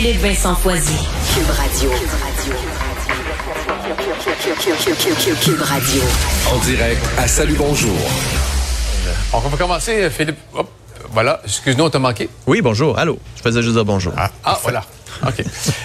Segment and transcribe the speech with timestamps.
[0.00, 0.94] Luc Vincent Foisy,
[1.34, 1.90] Cube Radio.
[5.42, 6.02] Cube Radio.
[6.52, 7.96] En direct à Salut Bonjour.
[9.32, 10.38] On va commencer, Philippe.
[10.54, 10.70] Hop,
[11.10, 12.28] voilà, excuse-nous, on t'a manqué.
[12.46, 12.96] Oui, bonjour.
[12.96, 13.18] Allô.
[13.34, 14.12] Je faisais juste dire bonjour.
[14.16, 14.84] Ah, ah voilà.
[15.26, 15.44] OK.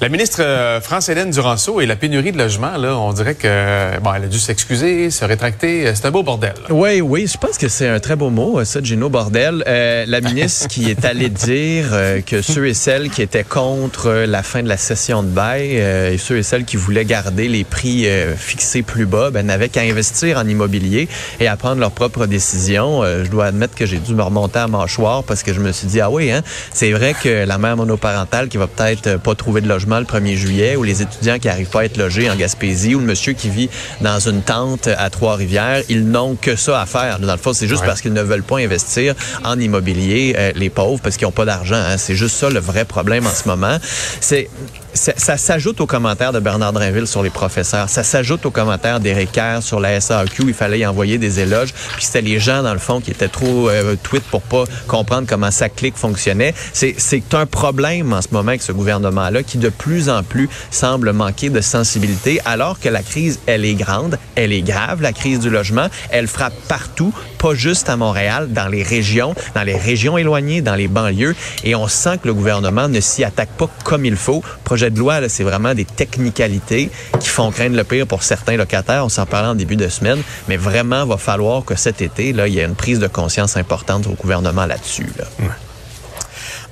[0.00, 4.12] La ministre euh, France-Hélène Duranceau et la pénurie de logements, là, on dirait que bon,
[4.14, 5.94] elle a dû s'excuser, se rétracter.
[5.94, 6.54] C'est un beau bordel.
[6.70, 9.64] Oui, oui, je pense que c'est un très beau mot, ça, Gino Bordel.
[9.66, 14.10] Euh, la ministre qui est allée dire euh, que ceux et celles qui étaient contre
[14.10, 17.64] la fin de la session de bail et ceux et celles qui voulaient garder les
[17.64, 18.06] prix
[18.36, 21.08] fixés plus bas, ben, n'avaient qu'à investir en immobilier
[21.40, 23.02] et à prendre leurs propres décisions.
[23.04, 25.86] je dois admettre que j'ai dû me remonter à mâchoire parce que je me suis
[25.86, 29.60] dit, ah oui, hein, c'est vrai que la mère monoparentale qui va peut-être pas trouver
[29.60, 32.36] de logement le 1er juillet, ou les étudiants qui n'arrivent pas à être logés en
[32.36, 33.68] Gaspésie, ou le monsieur qui vit
[34.00, 37.18] dans une tente à Trois-Rivières, ils n'ont que ça à faire.
[37.18, 39.14] Dans le fond, c'est juste parce qu'ils ne veulent pas investir
[39.44, 41.76] en immobilier, euh, les pauvres, parce qu'ils n'ont pas d'argent.
[41.76, 41.98] Hein.
[41.98, 43.78] C'est juste ça le vrai problème en ce moment.
[44.20, 44.48] C'est
[44.94, 47.88] ça, s'ajoute aux commentaires de Bernard Drinville sur les professeurs.
[47.88, 50.44] Ça s'ajoute aux commentaires d'Éric Kerr sur la SAQ.
[50.46, 51.72] Il fallait y envoyer des éloges.
[51.96, 55.26] Puis c'était les gens, dans le fond, qui étaient trop euh, tweet pour pas comprendre
[55.28, 56.54] comment sa clique fonctionnait.
[56.72, 61.12] C'est un problème en ce moment avec ce gouvernement-là qui, de plus en plus, semble
[61.12, 65.40] manquer de sensibilité, alors que la crise, elle est grande, elle est grave, la crise
[65.40, 65.88] du logement.
[66.10, 70.74] Elle frappe partout, pas juste à Montréal, dans les régions, dans les régions éloignées, dans
[70.74, 71.34] les banlieues.
[71.64, 74.42] Et on sent que le gouvernement ne s'y attaque pas comme il faut.
[74.90, 76.90] De loi, c'est vraiment des technicalités
[77.20, 79.04] qui font craindre le pire pour certains locataires.
[79.04, 82.32] On s'en parlait en début de semaine, mais vraiment, il va falloir que cet été,
[82.32, 85.06] là, il y ait une prise de conscience importante au gouvernement là-dessus.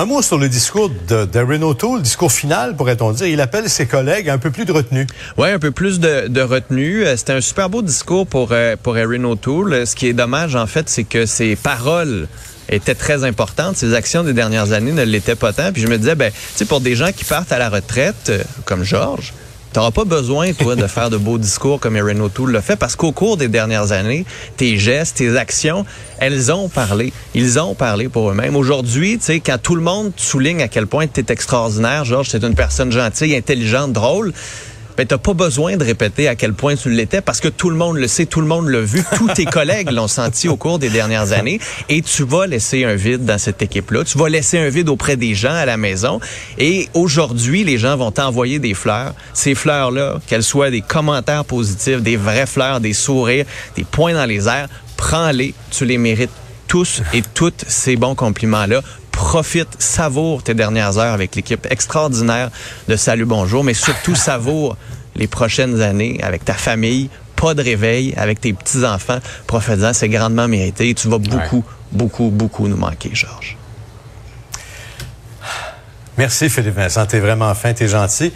[0.00, 3.26] Un mot sur le discours de, de le discours final, pourrait-on dire.
[3.26, 5.08] Il appelle ses collègues à un peu plus de retenue.
[5.36, 7.04] Oui, un peu plus de, retenue.
[7.04, 9.88] Euh, c'était un super beau discours pour, euh, pour Erin O'Toole.
[9.88, 12.28] Ce qui est dommage, en fait, c'est que ses paroles
[12.68, 13.76] était très importante.
[13.76, 15.72] Ses actions des dernières années ne l'étaient pas tant.
[15.72, 18.28] Puis je me disais, ben, tu sais, pour des gens qui partent à la retraite,
[18.30, 19.32] euh, comme Georges,
[19.72, 22.76] tu n'auras pas besoin, toi, de faire de beaux discours comme Erin O'Toole le fait,
[22.76, 24.24] parce qu'au cours des dernières années,
[24.56, 25.84] tes gestes, tes actions,
[26.18, 27.12] elles ont parlé.
[27.34, 28.56] Ils ont parlé pour eux-mêmes.
[28.56, 32.28] Aujourd'hui, tu sais, quand tout le monde souligne à quel point tu es extraordinaire, Georges,
[32.30, 34.32] c'est une personne gentille, intelligente, drôle,
[34.98, 37.76] ben, t'as pas besoin de répéter à quel point tu l'étais parce que tout le
[37.76, 40.80] monde le sait, tout le monde l'a vu, tous tes collègues l'ont senti au cours
[40.80, 41.60] des dernières années.
[41.88, 44.02] Et tu vas laisser un vide dans cette équipe-là.
[44.02, 46.18] Tu vas laisser un vide auprès des gens à la maison.
[46.58, 49.14] Et aujourd'hui, les gens vont t'envoyer des fleurs.
[49.34, 53.44] Ces fleurs-là, qu'elles soient des commentaires positifs, des vraies fleurs, des sourires,
[53.76, 56.32] des points dans les airs, prends-les, tu les mérites
[56.66, 58.82] tous et toutes ces bons compliments-là
[59.28, 62.50] profite, savoure tes dernières heures avec l'équipe extraordinaire
[62.88, 64.74] de Salut Bonjour, mais surtout savoure
[65.16, 69.18] les prochaines années avec ta famille, pas de réveil avec tes petits-enfants.
[69.46, 70.94] Profite-en, c'est grandement mérité.
[70.94, 71.62] Tu vas beaucoup,
[71.92, 73.58] beaucoup, beaucoup nous manquer, Georges.
[76.16, 78.32] Merci Philippe Vincent, t'es vraiment fin, t'es gentil.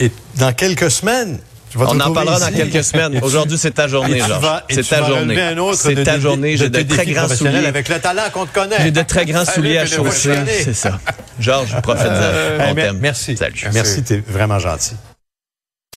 [0.00, 1.38] Et dans quelques semaines,
[1.76, 3.18] on en parlera dans quelques semaines.
[3.22, 4.62] Aujourd'hui, c'est ta journée, Georges.
[4.70, 5.36] C'est ta journée.
[5.74, 6.56] C'est ta journée.
[6.56, 7.66] J'ai de, très grands souliers.
[7.66, 8.76] Avec le talent qu'on te connaît.
[8.80, 10.34] J'ai de très grands souliers à chausser.
[10.64, 10.98] C'est ça.
[11.38, 12.10] Georges, profite-en.
[12.12, 13.36] Euh, merci.
[13.36, 13.68] Salut.
[13.72, 14.94] Merci, t'es vraiment gentil.